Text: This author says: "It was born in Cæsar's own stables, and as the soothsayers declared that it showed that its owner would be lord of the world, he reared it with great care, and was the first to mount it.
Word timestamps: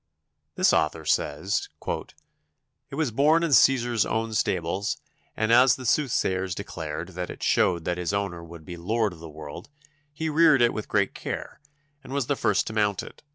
This 0.55 0.73
author 0.73 1.05
says: 1.05 1.69
"It 2.89 2.95
was 2.95 3.11
born 3.11 3.43
in 3.43 3.51
Cæsar's 3.51 4.03
own 4.03 4.33
stables, 4.33 4.97
and 5.37 5.51
as 5.51 5.75
the 5.75 5.85
soothsayers 5.85 6.55
declared 6.55 7.09
that 7.09 7.29
it 7.29 7.43
showed 7.43 7.85
that 7.85 7.99
its 7.99 8.11
owner 8.11 8.43
would 8.43 8.65
be 8.65 8.77
lord 8.77 9.13
of 9.13 9.19
the 9.19 9.29
world, 9.29 9.69
he 10.11 10.27
reared 10.27 10.63
it 10.63 10.73
with 10.73 10.87
great 10.89 11.13
care, 11.13 11.59
and 12.03 12.13
was 12.13 12.25
the 12.25 12.35
first 12.35 12.65
to 12.65 12.73
mount 12.73 13.03
it. 13.03 13.21